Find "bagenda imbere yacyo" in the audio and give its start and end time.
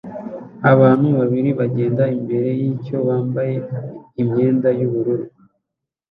1.59-2.97